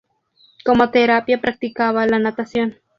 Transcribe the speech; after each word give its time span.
Como 0.65 0.89
terapia 0.89 1.39
practicaba 1.41 2.07
la 2.07 2.17
natación. 2.17 2.79